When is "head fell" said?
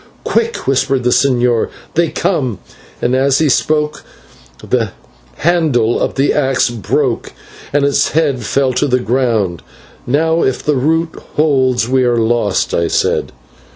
8.13-8.73